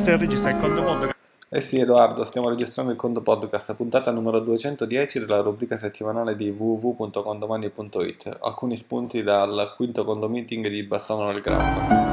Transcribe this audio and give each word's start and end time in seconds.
Dexter 0.00 0.18
registra 0.18 0.50
il 0.50 0.56
conto 0.56 0.82
podcast. 0.82 1.14
Eh 1.50 1.60
sì 1.60 1.78
Edoardo, 1.78 2.24
stiamo 2.24 2.48
registrando 2.48 2.90
il 2.90 2.96
conto 2.96 3.20
podcast, 3.20 3.74
puntata 3.74 4.10
numero 4.10 4.40
210 4.40 5.18
della 5.26 5.42
rubrica 5.42 5.76
settimanale 5.76 6.36
di 6.36 6.48
www.condomani.it. 6.48 8.38
Alcuni 8.40 8.78
spunti 8.78 9.22
dal 9.22 9.74
quinto 9.76 10.06
condo 10.06 10.26
meeting 10.26 10.68
di 10.68 10.82
Bassano 10.84 11.30
del 11.30 11.42
Grappa. 11.42 12.08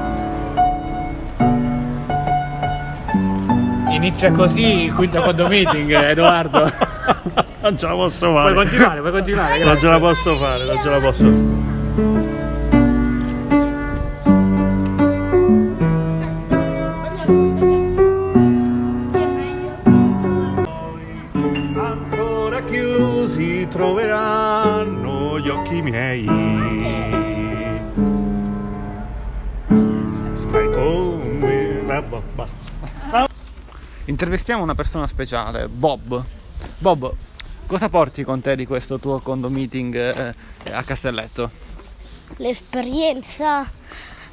Inizia 3.92 4.34
così 4.34 4.84
il 4.84 4.94
quinto 4.94 5.22
condo 5.22 5.48
meeting, 5.48 5.90
Edoardo. 5.96 6.70
Non 7.62 7.78
ce 7.78 7.88
la 7.88 7.94
posso 7.94 8.28
Puoi 8.32 8.42
fare. 8.42 8.54
continuare, 8.54 9.00
puoi 9.00 9.12
continuare. 9.14 9.64
Non 9.64 9.80
ce 9.80 9.88
la 9.88 10.00
posso 10.00 10.36
fare, 10.36 10.66
non 10.66 10.78
ce 10.82 10.90
la 10.90 11.00
posso. 11.00 11.26
Ancora 11.26 12.47
Vabbè, 32.20 32.34
basta. 32.34 33.28
Intervistiamo 34.06 34.64
una 34.64 34.76
persona 34.76 35.08
speciale, 35.08 35.68
Bob. 35.68 36.24
Bob, 36.78 37.14
cosa 37.66 37.90
porti 37.90 38.24
con 38.24 38.42
te 38.42 38.56
di 38.56 38.66
questo 38.66 39.00
tuo 39.00 39.20
condo 39.20 39.50
meeting 39.50 39.96
eh, 39.96 40.34
a 40.72 40.84
Castelletto? 40.84 41.66
l'esperienza 42.38 43.70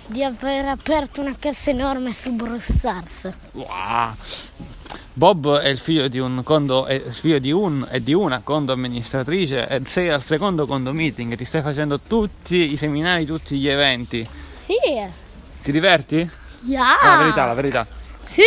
di 0.07 0.23
aver 0.23 0.67
aperto 0.67 1.21
una 1.21 1.35
cassa 1.39 1.71
enorme 1.71 2.13
su 2.13 2.33
Brawl 2.33 2.61
Stars. 2.61 3.33
Wow. 3.53 4.15
Bob 5.13 5.59
è 5.59 5.69
il 5.69 5.79
figlio 5.79 6.09
di 6.09 6.19
un 6.19 6.43
condo, 6.43 6.87
è 6.87 6.99
figlio 7.11 7.39
di 7.39 7.53
un 7.53 7.87
e 7.91 8.03
di 8.03 8.13
una 8.13 8.41
condo 8.41 8.73
amministratrice 8.73 9.67
e 9.69 9.83
sei 9.87 10.09
al 10.11 10.23
secondo 10.23 10.67
condo 10.67 10.93
meeting, 10.93 11.37
ti 11.37 11.45
stai 11.45 11.63
facendo 11.63 12.01
tutti 12.01 12.73
i 12.73 12.77
seminari, 12.77 13.25
tutti 13.25 13.57
gli 13.57 13.69
eventi. 13.69 14.27
Sì, 14.65 14.75
Ti 15.63 15.73
diverti? 15.73 16.29
Yeah. 16.65 16.97
La 17.03 17.17
verità, 17.19 17.45
la 17.47 17.55
verità. 17.55 17.87
Sì, 18.25 18.43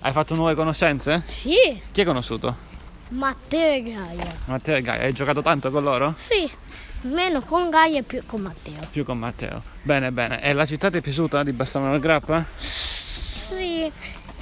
Hai 0.00 0.12
fatto 0.12 0.34
nuove 0.34 0.54
conoscenze? 0.54 1.22
sì. 1.26 1.80
Chi 1.90 2.00
hai 2.00 2.06
conosciuto? 2.06 2.70
Matteo 3.08 3.74
e 3.74 3.82
Gaia. 3.82 4.36
Matteo 4.46 4.76
e 4.76 4.80
Gaia, 4.82 5.02
hai 5.02 5.12
giocato 5.12 5.42
tanto 5.42 5.70
con 5.70 5.82
loro? 5.82 6.14
Sì, 6.16 6.48
meno 7.02 7.40
con 7.42 7.68
Gaia 7.68 7.98
e 7.98 8.02
più 8.04 8.22
con 8.24 8.40
Matteo. 8.42 8.78
Più 8.90 9.04
con 9.04 9.18
Matteo. 9.18 9.62
Bene, 9.82 10.10
bene. 10.12 10.42
E 10.42 10.52
la 10.52 10.64
città 10.64 10.88
ti 10.90 10.98
è 10.98 11.00
piaciuta 11.00 11.42
di 11.42 11.52
Bassano 11.52 11.90
del 11.90 12.00
Grappa? 12.00 12.44
Sì, 12.56 13.90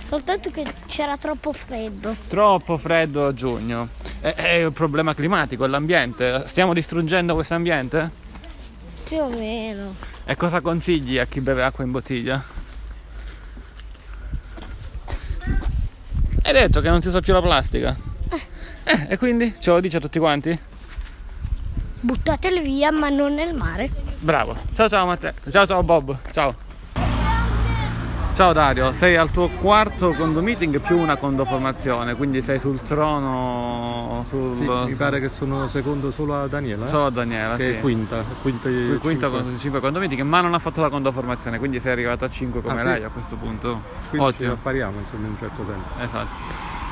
soltanto 0.07 0.51
che 0.51 0.65
c'era 0.87 1.17
troppo 1.17 1.53
freddo. 1.53 2.15
Troppo 2.29 2.77
freddo 2.77 3.27
a 3.27 3.33
giugno. 3.35 3.89
È, 4.21 4.35
è 4.35 4.65
un 4.67 4.73
problema 4.73 5.15
climatico, 5.15 5.65
è 5.65 5.69
l'ambiente. 5.69 6.45
Stiamo 6.47 6.75
distruggendo 6.75 7.35
questo 7.35 7.55
ambiente? 7.55 8.11
Più 9.05 9.19
o 9.19 9.29
meno. 9.31 9.95
E 10.25 10.37
cosa 10.37 10.61
consigli 10.61 11.19
a 11.19 11.25
chi 11.25 11.41
beve 11.41 11.65
acqua 11.65 11.83
in 11.83 11.91
bottiglia? 11.91 12.41
Hai 16.51 16.57
detto 16.57 16.81
che 16.81 16.89
non 16.89 17.01
si 17.01 17.07
usa 17.07 17.21
più 17.21 17.33
la 17.33 17.41
plastica. 17.41 17.97
Eh, 18.83 19.07
e 19.11 19.19
quindi 19.19 19.55
ce 19.61 19.71
lo 19.71 19.79
dici 19.79 19.95
a 19.95 20.01
tutti 20.01 20.19
quanti? 20.19 20.59
Buttatele 22.01 22.61
via, 22.61 22.91
ma 22.91 23.09
non 23.09 23.35
nel 23.35 23.55
mare. 23.55 23.89
Bravo. 24.19 24.57
Ciao 24.75 24.89
ciao 24.89 25.07
Matteo. 25.07 25.33
Ciao 25.49 25.65
ciao 25.65 25.85
Bob. 25.85 26.19
Ciao. 26.33 26.70
Ciao 28.33 28.53
Dario, 28.55 28.93
sei 28.93 29.17
al 29.17 29.31
tuo 29.31 29.49
quarto 29.49 30.15
condo 30.15 30.41
meeting 30.41 30.81
più 30.81 30.97
una 30.99 31.17
condoformazione, 31.17 32.15
quindi 32.15 32.41
sei 32.41 32.59
sul 32.59 32.81
trono 32.81 34.25
sul 34.27 34.55
Sì, 34.57 34.63
mi 34.67 34.95
pare 34.95 35.21
che 35.21 35.29
sono 35.29 35.69
secondo 35.69 36.11
solo 36.11 36.35
a 36.41 36.47
Daniela, 36.47 36.87
eh? 36.87 36.89
solo 36.89 37.07
a 37.07 37.11
Daniela, 37.11 37.57
che 37.57 37.65
sì. 37.65 37.71
è 37.73 37.81
quinta, 37.81 38.25
quinta, 38.41 38.69
Qui- 38.71 38.97
quinta 38.99 39.27
cinque. 39.27 39.43
con 39.43 39.59
5 39.59 39.81
condo 39.81 39.99
meeting, 39.99 40.23
ma 40.23 40.41
non 40.41 40.55
ha 40.55 40.59
fatto 40.59 40.81
la 40.81 40.89
condoformazione, 40.89 41.59
quindi 41.59 41.81
sei 41.81 41.93
arrivato 41.93 42.25
a 42.25 42.29
5 42.29 42.63
come 42.63 42.75
Ah, 42.77 42.79
sì? 42.79 42.87
lei 42.87 43.05
a 43.05 43.11
questo 43.11 43.37
punto. 43.37 43.83
Quindi 44.09 44.29
ci 44.29 44.35
Ottimo. 44.37 44.53
appariamo 44.53 44.99
insomma 45.01 45.27
in 45.27 45.33
un 45.33 45.39
certo 45.39 45.65
senso. 45.67 45.93
Esatto. 46.03 46.29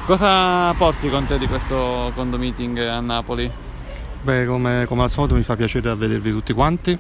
Cosa 0.05 0.75
porti 0.75 1.09
con 1.09 1.25
te 1.27 1.39
di 1.39 1.47
questo 1.47 2.13
condo 2.15 2.37
meeting 2.37 2.77
a 2.79 3.01
Napoli? 3.01 3.51
Beh, 4.21 4.45
come, 4.45 4.85
come 4.87 5.03
al 5.03 5.09
solito 5.11 5.35
mi 5.35 5.43
fa 5.45 5.57
piacere 5.57 5.95
vedervi 5.95 6.31
tutti 6.31 6.53
quanti. 6.53 6.99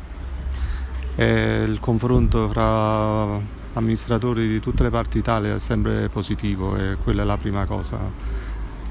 E 1.16 1.64
il 1.66 1.80
confronto 1.80 2.48
fra 2.48 3.56
amministratori 3.78 4.46
di 4.48 4.60
tutte 4.60 4.82
le 4.82 4.90
parti 4.90 5.18
d'Italia 5.18 5.54
è 5.54 5.58
sempre 5.58 6.08
positivo 6.08 6.76
e 6.76 6.96
quella 7.02 7.22
è 7.22 7.24
la 7.24 7.36
prima 7.36 7.64
cosa. 7.64 7.98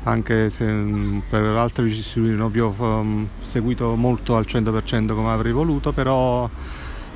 Anche 0.04 0.50
se 0.50 0.66
mh, 0.66 1.24
per 1.30 1.44
altre 1.44 1.84
vicissitudini 1.84 2.36
non 2.36 2.50
vi 2.50 2.60
ho 2.60 2.74
um, 2.78 3.28
seguito 3.44 3.96
molto 3.96 4.36
al 4.36 4.46
100% 4.48 5.14
come 5.14 5.30
avrei 5.32 5.52
voluto, 5.52 5.92
però 5.92 6.50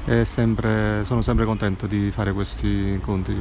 è 0.04 0.24
sempre- 0.24 1.04
sono 1.06 1.22
sempre 1.22 1.46
contento 1.46 1.88
di 1.88 2.12
fare 2.12 2.34
questi 2.34 2.68
incontri. 2.68 3.36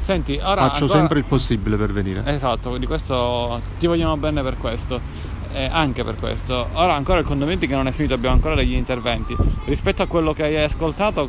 Senti, 0.00 0.38
ora 0.42 0.62
Faccio 0.62 0.84
ancora- 0.84 0.98
sempre 0.98 1.18
il 1.18 1.24
possibile 1.24 1.76
per 1.76 1.92
venire. 1.92 2.22
Esatto, 2.24 2.76
di 2.78 2.86
questo 2.86 3.60
ti 3.78 3.86
vogliamo 3.86 4.16
bene 4.16 4.42
per 4.42 4.56
questo. 4.56 5.30
E 5.54 5.68
anche 5.70 6.02
per 6.02 6.16
questo. 6.16 6.66
Ora 6.72 6.94
ancora 6.94 7.18
il 7.18 7.26
condo 7.26 7.44
meeting 7.44 7.70
che 7.70 7.76
non 7.76 7.86
è 7.86 7.92
finito, 7.92 8.14
abbiamo 8.14 8.34
ancora 8.36 8.54
degli 8.54 8.72
interventi. 8.72 9.36
Rispetto 9.66 10.00
a 10.00 10.06
quello 10.06 10.32
che 10.32 10.44
hai 10.44 10.56
ascoltato, 10.56 11.28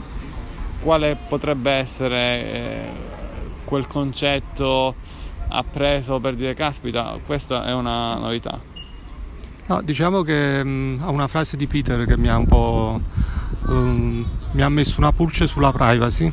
quale 0.84 1.18
potrebbe 1.28 1.72
essere 1.72 2.44
eh, 2.44 2.90
quel 3.64 3.88
concetto 3.88 4.96
appreso 5.48 6.20
per 6.20 6.36
dire 6.36 6.54
caspita, 6.54 7.18
questa 7.26 7.66
è 7.66 7.74
una 7.74 8.16
novità. 8.16 8.60
No, 9.66 9.82
diciamo 9.82 10.22
che 10.24 10.64
mh, 10.64 11.02
ha 11.04 11.10
una 11.10 11.28
frase 11.28 11.56
di 11.56 11.68
Peter 11.68 12.06
che 12.06 12.18
mi 12.18 12.28
ha 12.28 12.36
un 12.36 12.46
po' 12.46 13.00
um, 13.68 14.28
mi 14.52 14.62
ha 14.62 14.70
messo 14.70 14.96
una 14.98 15.12
pulce 15.12 15.48
sulla 15.48 15.72
privacy, 15.72 16.32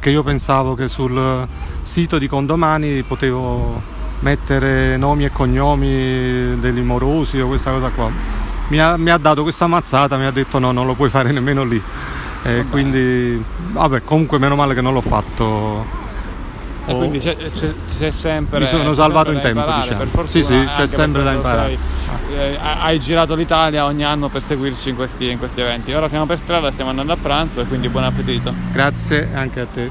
che 0.00 0.10
io 0.10 0.22
pensavo 0.22 0.74
che 0.74 0.88
sul 0.88 1.46
sito 1.82 2.18
di 2.18 2.26
Condomani 2.26 3.02
potevo 3.02 3.80
mettere 4.20 4.96
nomi 4.96 5.24
e 5.24 5.30
cognomi 5.30 6.58
degli 6.58 6.80
morosi 6.80 7.40
o 7.40 7.46
questa 7.46 7.70
cosa 7.70 7.90
qua. 7.90 8.10
Mi 8.68 8.80
ha, 8.80 8.96
mi 8.96 9.10
ha 9.10 9.16
dato 9.16 9.42
questa 9.42 9.68
mazzata, 9.68 10.16
mi 10.16 10.24
ha 10.24 10.32
detto 10.32 10.58
no, 10.58 10.72
non 10.72 10.86
lo 10.86 10.94
puoi 10.94 11.08
fare 11.08 11.30
nemmeno 11.30 11.62
lì. 11.62 11.80
E 12.46 12.64
quindi, 12.70 13.42
vabbè, 13.72 14.02
comunque 14.04 14.38
meno 14.38 14.54
male 14.54 14.74
che 14.74 14.80
non 14.80 14.92
l'ho 14.92 15.00
fatto. 15.00 15.84
E 16.86 16.92
Ho- 16.92 16.98
quindi 16.98 17.18
c'è, 17.18 17.34
c'è- 17.36 17.74
c'è 17.98 18.10
sempre. 18.12 18.60
Mi 18.60 18.66
sono 18.66 18.94
salvato 18.94 19.32
in 19.32 19.40
tempo, 19.40 19.58
imparare, 19.58 19.82
diciamo. 19.82 19.98
per 19.98 20.06
fortuna, 20.08 20.30
Sì, 20.30 20.42
sì, 20.44 20.64
c'è 20.76 20.86
sempre 20.86 21.22
da 21.24 21.32
imparare. 21.32 21.76
sei- 22.28 22.38
eh, 22.38 22.58
hai 22.60 23.00
girato 23.00 23.34
l'Italia 23.34 23.84
ogni 23.84 24.04
anno 24.04 24.28
per 24.28 24.42
seguirci 24.42 24.90
in 24.90 24.94
questi, 24.94 25.28
in 25.28 25.38
questi 25.38 25.60
eventi. 25.60 25.92
Ora 25.92 26.06
siamo 26.06 26.26
per 26.26 26.38
strada, 26.38 26.70
stiamo 26.70 26.90
andando 26.90 27.12
a 27.12 27.16
pranzo 27.20 27.60
e 27.60 27.64
quindi 27.66 27.88
buon 27.88 28.04
appetito. 28.04 28.54
Grazie 28.72 29.28
anche 29.34 29.60
a 29.60 29.66
te. 29.66 29.90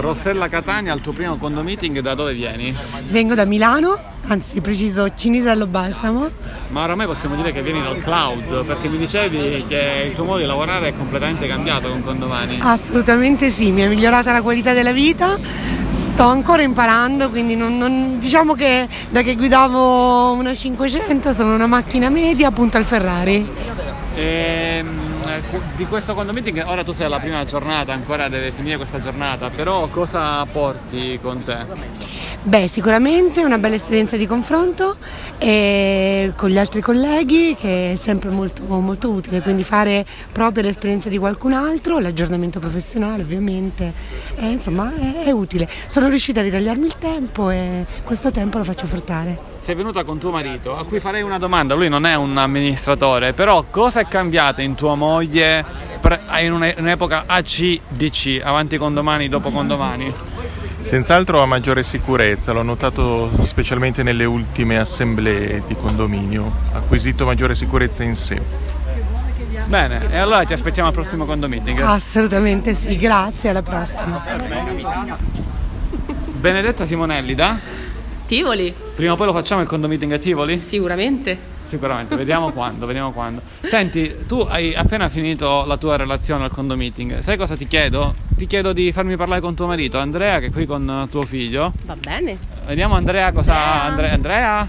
Rossella 0.00 0.48
Catania, 0.48 0.92
al 0.92 1.00
tuo 1.00 1.12
primo 1.12 1.36
condo 1.36 1.62
meeting, 1.62 2.00
da 2.00 2.14
dove 2.14 2.32
vieni? 2.34 2.74
Vengo 3.08 3.34
da 3.34 3.44
Milano, 3.44 3.98
anzi 4.26 4.60
preciso 4.60 5.08
Cinisello 5.14 5.66
Balsamo. 5.66 6.28
Ma 6.68 6.82
ormai 6.84 7.06
possiamo 7.06 7.34
dire 7.36 7.52
che 7.52 7.62
vieni 7.62 7.82
dal 7.82 7.98
cloud, 8.00 8.64
perché 8.64 8.88
mi 8.88 8.98
dicevi 8.98 9.64
che 9.68 10.04
il 10.08 10.12
tuo 10.14 10.24
modo 10.24 10.38
di 10.38 10.46
lavorare 10.46 10.88
è 10.88 10.92
completamente 10.92 11.46
cambiato 11.46 11.88
con 11.88 12.02
Condomani. 12.02 12.58
Assolutamente 12.60 13.50
sì, 13.50 13.70
mi 13.72 13.82
è 13.82 13.88
migliorata 13.88 14.32
la 14.32 14.42
qualità 14.42 14.72
della 14.72 14.92
vita, 14.92 15.38
sto 15.90 16.24
ancora 16.24 16.62
imparando, 16.62 17.28
quindi 17.30 17.56
non- 17.56 17.76
non- 17.76 18.18
diciamo 18.18 18.54
che 18.54 18.88
da 19.10 19.22
che 19.22 19.34
guidavo 19.36 20.32
una 20.32 20.54
500 20.54 21.32
sono 21.32 21.54
una 21.54 21.66
macchina 21.66 22.08
media 22.08 22.50
punta 22.50 22.78
al 22.78 22.84
Ferrari. 22.84 23.46
Ehm, 24.14 24.16
eh, 24.16 24.84
di 25.76 25.86
questo 25.86 26.14
condo 26.14 26.32
meeting, 26.32 26.62
ora 26.66 26.82
tu 26.84 26.92
sei 26.92 27.06
alla 27.06 27.20
prima 27.20 27.44
giornata, 27.44 27.92
ancora 27.92 28.28
deve 28.28 28.50
finire 28.52 28.76
questa 28.76 28.98
giornata, 29.00 29.50
però 29.50 29.88
cosa 29.88 30.44
porti 30.46 31.18
con 31.20 31.42
te? 31.42 32.18
Beh, 32.42 32.68
sicuramente 32.68 33.44
una 33.44 33.58
bella 33.58 33.74
esperienza 33.74 34.16
di 34.16 34.26
confronto 34.26 34.96
con 35.38 36.48
gli 36.48 36.58
altri 36.58 36.80
colleghi 36.80 37.54
che 37.54 37.92
è 37.92 37.94
sempre 37.96 38.30
molto, 38.30 38.62
molto 38.64 39.10
utile, 39.10 39.42
quindi 39.42 39.62
fare 39.62 40.06
proprio 40.32 40.62
l'esperienza 40.62 41.10
di 41.10 41.18
qualcun 41.18 41.52
altro, 41.52 41.98
l'aggiornamento 41.98 42.58
professionale 42.58 43.22
ovviamente, 43.22 43.92
e, 44.36 44.50
insomma 44.50 44.92
è, 44.94 45.24
è 45.24 45.30
utile. 45.30 45.68
Sono 45.86 46.08
riuscita 46.08 46.40
a 46.40 46.42
ritagliarmi 46.42 46.86
il 46.86 46.96
tempo 46.96 47.50
e 47.50 47.84
questo 48.04 48.30
tempo 48.30 48.56
lo 48.58 48.64
faccio 48.64 48.86
fruttare. 48.86 49.58
Sei 49.60 49.74
venuta 49.74 50.04
con 50.04 50.18
tuo 50.18 50.30
marito, 50.30 50.76
a 50.76 50.84
cui 50.84 51.00
farei 51.00 51.22
una 51.22 51.38
domanda, 51.38 51.74
lui 51.74 51.88
non 51.88 52.06
è 52.06 52.14
un 52.14 52.36
amministratore, 52.36 53.34
però 53.34 53.66
cosa 53.70 54.00
è 54.00 54.08
cambiato 54.08 54.62
in 54.62 54.74
tua 54.74 54.94
moglie 54.94 55.64
in 56.40 56.52
un'epoca 56.52 57.24
ACDC, 57.26 58.40
avanti 58.42 58.78
con 58.78 58.94
domani, 58.94 59.28
dopo 59.28 59.50
con 59.50 59.66
domani? 59.68 60.12
Senz'altro 60.80 61.42
ha 61.42 61.46
maggiore 61.46 61.82
sicurezza, 61.82 62.52
l'ho 62.52 62.62
notato 62.62 63.30
specialmente 63.42 64.02
nelle 64.02 64.24
ultime 64.24 64.78
assemblee 64.78 65.62
di 65.66 65.76
condominio, 65.76 66.50
ha 66.72 66.78
acquisito 66.78 67.26
maggiore 67.26 67.54
sicurezza 67.54 68.02
in 68.02 68.16
sé. 68.16 68.40
Bene, 69.66 70.10
e 70.10 70.16
allora 70.16 70.42
ti 70.44 70.54
aspettiamo 70.54 70.88
al 70.88 70.94
prossimo 70.94 71.26
condo 71.26 71.46
meeting. 71.48 71.80
Assolutamente 71.80 72.72
sì, 72.72 72.96
grazie, 72.96 73.50
alla 73.50 73.62
prossima. 73.62 74.24
Benedetta 76.32 76.86
Simonelli 76.86 77.34
da? 77.34 77.88
Tivoli, 78.30 78.72
Prima 78.94 79.14
o 79.14 79.16
poi 79.16 79.26
lo 79.26 79.32
facciamo 79.32 79.60
il 79.60 79.66
condo 79.66 79.88
meeting 79.88 80.12
a 80.12 80.18
Tivoli? 80.18 80.62
sicuramente. 80.62 81.36
Sicuramente, 81.66 82.14
vediamo 82.14 82.52
quando, 82.54 82.86
vediamo 82.86 83.10
quando. 83.10 83.42
Senti, 83.62 84.18
tu 84.28 84.38
hai 84.48 84.72
appena 84.72 85.08
finito 85.08 85.64
la 85.64 85.76
tua 85.76 85.96
relazione 85.96 86.44
al 86.44 86.52
condo 86.52 86.76
meeting. 86.76 87.18
Sai 87.18 87.36
cosa 87.36 87.56
ti 87.56 87.66
chiedo? 87.66 88.14
Ti 88.36 88.46
chiedo 88.46 88.72
di 88.72 88.92
farmi 88.92 89.16
parlare 89.16 89.40
con 89.40 89.56
tuo 89.56 89.66
marito, 89.66 89.98
Andrea, 89.98 90.38
che 90.38 90.46
è 90.46 90.50
qui 90.52 90.64
con 90.64 91.08
tuo 91.10 91.22
figlio. 91.22 91.72
Va 91.86 91.96
bene. 91.96 92.38
Vediamo 92.66 92.94
Andrea 92.94 93.32
cosa. 93.32 93.82
Andre- 93.82 94.12
Andrea? 94.12 94.68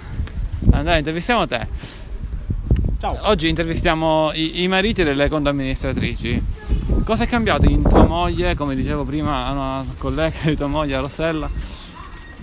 Andrea, 0.71 0.97
intervistiamo 0.97 1.45
te. 1.45 1.67
Ciao. 2.99 3.15
Oggi 3.29 3.47
intervistiamo 3.47 4.31
i, 4.33 4.63
i 4.63 4.67
mariti 4.67 5.03
delle 5.03 5.29
condo 5.29 5.51
amministratrici. 5.51 6.41
Cosa 7.03 7.25
è 7.25 7.27
cambiato 7.27 7.69
in 7.69 7.83
tua 7.83 8.07
moglie, 8.07 8.55
come 8.55 8.73
dicevo 8.73 9.03
prima 9.03 9.45
a 9.45 9.51
una 9.51 9.85
collega 9.99 10.37
di 10.45 10.55
tua 10.55 10.67
moglie, 10.67 10.95
a 10.95 10.99
Rossella, 10.99 11.49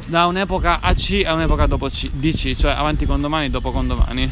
da 0.09 0.27
un'epoca 0.27 0.81
AC 0.81 1.23
a 1.27 1.35
un'epoca 1.35 1.67
dopo 1.67 1.89
C- 1.89 2.11
DC, 2.13 2.55
cioè 2.57 2.73
avanti 2.73 3.05
condomani, 3.07 3.51
dopo 3.51 3.71
condomani? 3.71 4.31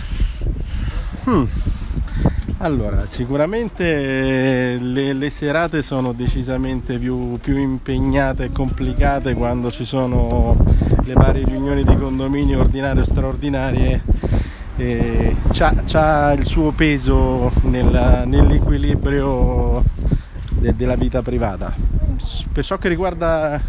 Allora, 2.58 3.04
sicuramente 3.04 3.84
eh, 3.84 4.78
le, 4.80 5.12
le 5.12 5.28
serate 5.30 5.82
sono 5.82 6.12
decisamente 6.12 6.98
più, 6.98 7.38
più 7.38 7.58
impegnate 7.58 8.44
e 8.44 8.52
complicate 8.52 9.34
quando 9.34 9.70
ci 9.70 9.84
sono 9.84 10.56
le 11.04 11.12
varie 11.12 11.44
riunioni 11.44 11.84
di 11.84 11.94
condominio 11.96 12.60
ordinarie 12.60 13.02
e 13.02 13.04
straordinarie. 13.04 14.02
E 14.78 15.36
c'ha, 15.52 15.74
c'ha 15.86 16.32
il 16.32 16.46
suo 16.46 16.70
peso 16.72 17.52
nel- 17.64 18.22
nell'equilibrio 18.26 19.82
de- 20.48 20.74
della 20.74 20.96
vita 20.96 21.20
privata. 21.20 21.74
Per 22.50 22.64
ciò 22.64 22.78
che 22.78 22.88
riguarda 22.88 23.60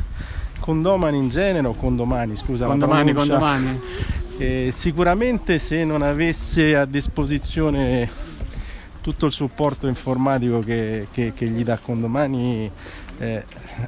condomani 0.60 1.18
in 1.18 1.30
genere 1.30 1.68
o 1.68 1.74
condomani, 1.74 2.36
scusa, 2.36 2.66
Condomani, 2.66 3.14
condomani. 3.14 3.80
eh, 4.38 4.70
sicuramente 4.72 5.58
se 5.60 5.84
non 5.84 6.02
avesse 6.02 6.76
a 6.76 6.86
disposizione 6.86 8.10
tutto 9.02 9.26
il 9.26 9.32
supporto 9.32 9.88
informatico 9.88 10.60
che, 10.60 11.08
che- 11.12 11.32
che 11.34 11.46
gli 11.48 11.64
dà 11.64 11.78
Condomani 11.78 12.70
eh, 13.20 13.44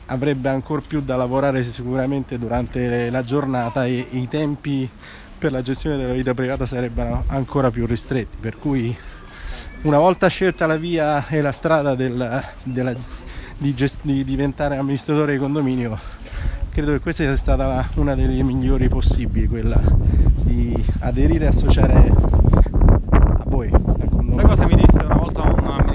avrebbe 0.07 0.50
ancora 0.50 0.81
più 0.86 1.01
da 1.01 1.16
lavorare 1.18 1.63
sicuramente 1.63 2.39
durante 2.39 3.10
la 3.10 3.24
giornata 3.24 3.86
e, 3.86 4.07
e 4.10 4.18
i 4.18 4.27
tempi 4.30 4.89
per 5.38 5.51
la 5.51 5.62
gestione 5.62 5.98
della 5.98 6.13
vita 6.13 6.33
privata 6.33 6.65
sarebbero 6.65 7.24
ancora 7.27 7.69
più 7.69 7.86
ristretti. 7.86 8.38
Per 8.39 8.57
cui 8.57 8.95
una 9.81 9.98
volta 10.00 10.27
scelta 10.27 10.65
la 10.68 10.75
via 10.77 11.25
e 11.27 11.42
la 11.42 11.51
strada 11.51 11.95
del- 11.95 12.44
della- 12.63 12.95
di, 13.57 13.74
gest- 13.75 14.00
di 14.04 14.24
diventare 14.24 14.77
amministratore 14.77 15.33
di 15.33 15.38
condominio 15.38 15.98
credo 16.71 16.92
che 16.94 17.00
questa 17.00 17.24
sia 17.24 17.36
stata 17.36 17.88
una 17.95 18.16
delle 18.16 18.42
migliori 18.44 18.88
possibili 18.88 19.48
quella 19.48 19.80
di 20.44 20.74
aderire 21.00 21.45
e 21.45 21.48
associare 21.48 22.12
a 23.10 23.44
voi 23.45 23.69
condominio. 23.69 24.36
Sai 24.36 24.45
cosa 24.45 24.66
mi 24.66 24.75
disse 24.75 25.09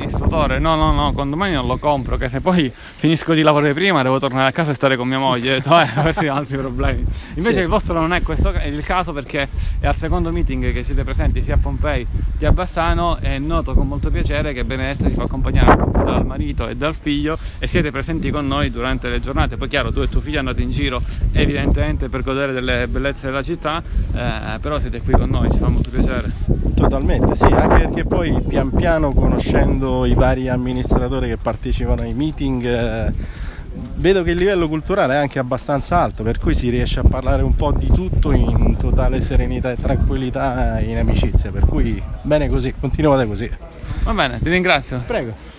amministratore? 0.04 0.58
No, 0.58 0.76
no, 0.76 0.92
no, 0.92 1.12
condomani 1.12 1.52
non 1.54 1.66
lo 1.66 1.76
compro, 1.78 2.16
che 2.16 2.28
se 2.28 2.40
poi 2.40 2.70
finisco 2.74 3.32
di 3.34 3.42
lavorare 3.42 3.72
prima 3.74 4.02
devo 4.02 4.18
tornare 4.18 4.48
a 4.48 4.52
casa 4.52 4.70
e 4.70 4.74
stare 4.74 4.96
con 4.96 5.08
mia 5.08 5.18
moglie. 5.18 5.54
Detto, 5.54 5.78
eh, 5.78 5.86
questi 6.00 6.26
sono 6.26 6.38
altri 6.38 6.56
problemi. 6.56 7.04
Invece 7.34 7.54
Sì. 7.54 7.60
il 7.60 7.68
vostro 7.68 7.98
non 7.98 8.12
è 8.12 8.22
questo 8.22 8.52
è 8.52 8.66
il 8.66 8.84
caso 8.84 9.12
perché 9.12 9.48
è 9.80 9.86
al 9.86 9.94
secondo 9.96 10.30
meeting 10.30 10.72
che 10.72 10.84
siete 10.84 11.04
presenti 11.04 11.42
sia 11.42 11.54
a 11.54 11.58
Pompei 11.58 12.06
che 12.38 12.46
a 12.46 12.52
Bassano 12.52 13.18
e 13.20 13.38
noto 13.38 13.74
con 13.74 13.86
molto 13.86 14.10
piacere 14.10 14.52
che 14.52 14.64
Benedetta 14.64 15.08
si 15.08 15.14
fa 15.14 15.22
accompagnare 15.24 15.84
dal 16.04 16.26
marito 16.26 16.68
e 16.68 16.76
dal 16.76 16.94
figlio 16.94 17.38
e 17.58 17.66
siete 17.66 17.90
presenti 17.90 18.30
con 18.30 18.46
noi 18.46 18.70
durante 18.70 19.08
le 19.08 19.20
giornate. 19.20 19.56
Poi 19.56 19.68
chiaro, 19.68 19.92
tu 19.92 20.00
e 20.00 20.08
tuo 20.08 20.20
figlio 20.20 20.38
andate 20.38 20.62
in 20.62 20.70
giro 20.70 21.02
evidentemente 21.32 22.08
per 22.08 22.22
godere 22.22 22.52
delle 22.52 22.86
bellezze 22.88 23.26
della 23.26 23.42
città, 23.42 23.82
eh, 24.14 24.58
però 24.60 24.78
siete 24.78 25.00
qui 25.00 25.12
con 25.12 25.28
noi, 25.28 25.50
ci 25.50 25.58
fa 25.58 25.68
molto 25.68 25.90
piacere. 25.90 26.30
Totalmente, 26.74 27.34
sì, 27.36 27.44
anche 27.44 27.86
perché 27.86 28.04
poi 28.04 28.40
pian 28.46 28.70
piano 28.70 29.12
conoscendo 29.12 29.93
i 30.04 30.14
vari 30.14 30.48
amministratori 30.48 31.28
che 31.28 31.36
partecipano 31.36 32.02
ai 32.02 32.14
meeting 32.14 32.64
eh, 32.64 33.12
vedo 33.96 34.22
che 34.22 34.30
il 34.30 34.38
livello 34.38 34.68
culturale 34.68 35.14
è 35.14 35.16
anche 35.16 35.38
abbastanza 35.38 35.98
alto, 35.98 36.22
per 36.22 36.38
cui 36.38 36.54
si 36.54 36.68
riesce 36.68 37.00
a 37.00 37.04
parlare 37.04 37.42
un 37.42 37.54
po' 37.54 37.72
di 37.72 37.90
tutto 37.90 38.32
in 38.32 38.76
totale 38.76 39.20
serenità 39.20 39.70
e 39.70 39.76
tranquillità 39.76 40.80
in 40.80 40.96
amicizia, 40.98 41.50
per 41.50 41.64
cui 41.64 42.00
bene 42.22 42.48
così, 42.48 42.74
continuate 42.78 43.26
così. 43.26 43.50
Va 44.02 44.12
bene, 44.12 44.38
ti 44.40 44.50
ringrazio. 44.50 45.02
Prego. 45.06 45.53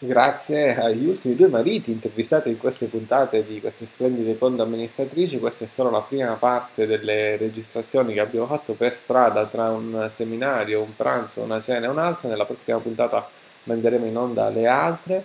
Grazie 0.00 0.76
agli 0.76 1.06
ultimi 1.06 1.34
due 1.34 1.48
mariti 1.48 1.90
intervistati 1.90 2.50
in 2.50 2.56
queste 2.56 2.86
puntate 2.86 3.44
di 3.44 3.60
queste 3.60 3.84
splendide 3.84 4.38
condo 4.38 4.62
amministratrici, 4.62 5.40
questa 5.40 5.64
è 5.64 5.66
solo 5.66 5.90
la 5.90 6.02
prima 6.02 6.34
parte 6.34 6.86
delle 6.86 7.36
registrazioni 7.36 8.12
che 8.14 8.20
abbiamo 8.20 8.46
fatto 8.46 8.74
per 8.74 8.92
strada 8.92 9.46
tra 9.46 9.70
un 9.70 10.08
seminario, 10.14 10.82
un 10.82 10.94
pranzo, 10.94 11.40
una 11.40 11.58
cena 11.58 11.86
e 11.86 11.88
un'altra. 11.88 12.28
Nella 12.28 12.44
prossima 12.44 12.78
puntata 12.78 13.28
manderemo 13.64 14.06
in 14.06 14.16
onda 14.16 14.48
le 14.50 14.68
altre. 14.68 15.24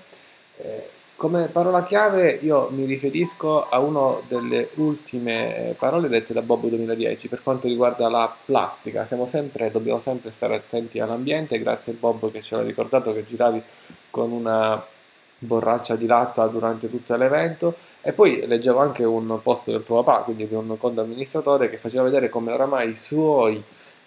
Eh, 0.58 0.90
come 1.18 1.50
parola 1.50 1.84
chiave 1.84 2.40
io 2.42 2.70
mi 2.72 2.86
riferisco 2.86 3.70
a 3.70 3.78
una 3.78 4.20
delle 4.28 4.70
ultime 4.78 5.76
parole 5.78 6.10
dette 6.10 6.34
da 6.34 6.42
Bob 6.42 6.66
2010 6.66 7.30
per 7.30 7.44
quanto 7.44 7.68
riguarda 7.68 8.10
la 8.10 8.36
plastica. 8.44 9.06
Siamo 9.06 9.28
sempre, 9.28 9.70
dobbiamo 9.70 10.00
sempre 10.00 10.32
stare 10.32 10.56
attenti 10.56 11.00
all'ambiente, 11.00 11.60
grazie 11.60 11.94
Bob 11.94 12.32
che 12.32 12.42
ce 12.42 12.56
l'ha 12.56 12.64
ricordato 12.64 13.14
che 13.14 13.24
giravi 13.24 13.62
con 14.14 14.32
una 14.32 14.86
borraccia 15.40 15.96
di 15.96 16.06
latta 16.06 16.46
durante 16.46 16.88
tutto 16.88 17.16
l'evento 17.16 17.76
e 18.02 18.14
poi 18.14 18.46
leggevo 18.46 18.78
anche 18.78 19.04
un 19.04 19.40
post 19.42 19.72
del 19.72 19.84
tuo 19.84 20.04
papà, 20.04 20.22
quindi 20.22 20.48
di 20.48 20.54
un 20.54 20.78
condo 20.78 21.02
amministratore 21.02 21.68
che 21.68 21.80
faceva 21.80 22.04
vedere 22.04 22.30
come 22.30 22.52
oramai 22.52 22.92
i 22.92 22.96
suoi, 22.96 23.62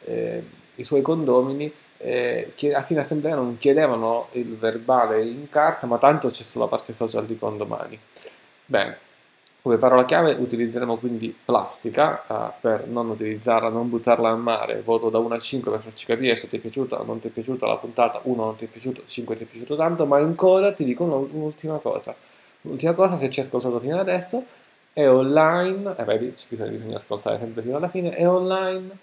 eh, 0.05 0.45
i 0.77 0.85
suoi 0.85 1.03
condomini 1.03 1.73
eh, 1.99 2.53
a 2.73 2.83
fine 2.83 3.01
assemblea 3.01 3.35
non 3.35 3.57
chiedevano 3.57 4.29
il 4.33 4.57
verbale 4.57 5.25
in 5.25 5.49
carta, 5.49 5.89
ma 5.89 5.99
tanto 5.99 6.29
c'è 6.29 6.45
sulla 6.45 6.69
parte 6.69 6.93
social 6.93 7.27
di 7.27 7.37
condomani. 7.37 7.99
Bene, 8.65 8.99
come 9.67 9.79
parola 9.79 10.05
chiave 10.05 10.37
utilizzeremo 10.39 10.97
quindi 10.97 11.37
plastica 11.45 12.23
eh, 12.25 12.53
per 12.61 12.87
non 12.87 13.11
utilizzarla, 13.11 13.69
non 13.69 13.89
buttarla 13.89 14.29
al 14.29 14.39
mare. 14.39 14.81
Voto 14.81 15.11
da 15.11 15.19
1 15.19 15.35
a 15.35 15.39
5 15.41 15.73
per 15.73 15.81
farci 15.81 16.07
capire 16.07 16.37
se 16.37 16.47
ti 16.47 16.59
è 16.59 16.61
piaciuta 16.61 17.01
o 17.01 17.05
non 17.05 17.19
ti 17.19 17.27
è 17.27 17.31
piaciuta 17.33 17.67
la 17.67 17.77
puntata. 17.77 18.21
1 18.23 18.45
non 18.45 18.55
ti 18.55 18.67
è 18.67 18.69
piaciuto, 18.69 19.03
5 19.07 19.35
ti 19.35 19.43
è 19.43 19.47
piaciuto 19.47 19.75
tanto, 19.75 20.07
ma 20.07 20.19
ancora 20.19 20.73
ti 20.73 20.85
dico 20.85 21.03
un- 21.03 21.29
un'ultima 21.33 21.79
cosa. 21.79 22.15
L'ultima 22.61 22.93
cosa, 22.93 23.17
se 23.17 23.29
ci 23.29 23.41
hai 23.41 23.47
ascoltato 23.47 23.81
fino 23.81 23.99
adesso, 23.99 24.45
è 24.93 25.09
online, 25.09 25.97
eh 25.99 26.05
vedi, 26.05 26.33
bisogna, 26.49 26.71
bisogna 26.71 26.97
ascoltare 26.97 27.37
sempre 27.37 27.63
fino 27.63 27.77
alla 27.77 27.89
fine, 27.89 28.11
è 28.11 28.29
online 28.29 28.97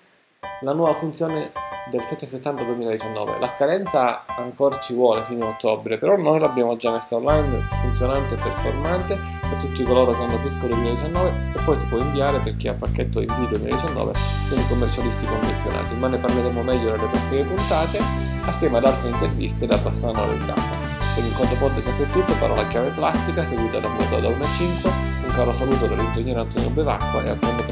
la 0.62 0.74
nuova 0.74 0.94
funzione 0.94 1.52
del 1.90 2.02
770 2.02 2.64
2019. 2.64 3.40
La 3.40 3.48
scadenza 3.48 4.26
ancora 4.26 4.80
ci 4.80 4.94
vuole 4.94 5.24
fino 5.24 5.46
a 5.46 5.50
ottobre, 5.50 5.98
però 5.98 6.16
noi 6.16 6.40
l'abbiamo 6.40 6.76
già 6.78 6.92
messa 6.92 7.16
online, 7.16 7.68
funzionante 7.82 8.36
e 8.36 8.38
performante 8.38 9.20
per 9.42 9.60
tutti 9.60 9.84
coloro 9.84 10.14
che 10.14 10.24
hanno 10.24 10.40
fisco 10.40 10.68
2019 10.68 11.52
e 11.56 11.60
poi 11.64 11.78
si 11.78 11.86
può 11.86 11.98
inviare 11.98 12.40
per 12.40 12.56
chi 12.56 12.68
ha 12.68 12.74
pacchetto 12.74 13.20
invio 13.20 13.48
2019 13.48 14.14
con 14.50 14.60
i 14.60 14.68
commercialisti 14.68 15.26
convenzionati, 15.26 15.96
ma 15.96 16.08
ne 16.08 16.18
parleremo 16.18 16.64
meglio 16.64 16.92
nelle 16.92 17.08
prossime 17.08 17.44
puntate 17.44 18.00
assieme 18.46 18.78
ad 18.78 18.86
altre 18.86 19.10
interviste 19.10 19.66
da 19.66 19.78
Bassano 19.78 20.24
al 20.24 20.38
Grappa. 20.38 20.82
Per 21.16 21.24
il 21.24 21.36
conto 21.36 21.56
podcast 21.56 22.02
è 22.02 22.10
tutto, 22.10 22.34
parola 22.40 22.66
chiave 22.68 22.90
plastica 22.90 23.46
seguita 23.46 23.80
da 23.80 23.88
un 23.88 23.98
da 24.10 24.28
1 24.28 24.44
a 24.44 24.48
5, 24.48 24.90
un 25.26 25.32
caro 25.36 25.54
saluto 25.54 25.86
dall'ingegnere 25.86 26.40
Antonio 26.40 26.70
Bevacqua 26.70 27.24
e 27.24 27.30
a 27.30 27.36
quando 27.36 27.63